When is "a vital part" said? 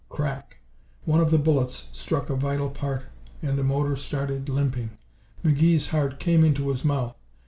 2.31-3.05